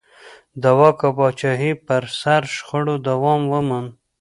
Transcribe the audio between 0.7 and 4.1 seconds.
واک او پاچاهۍ پر سر شخړو دوام وموند.